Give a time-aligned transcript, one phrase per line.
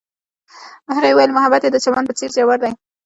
[0.95, 2.71] هغې وویل محبت یې د چمن په څېر ژور دی.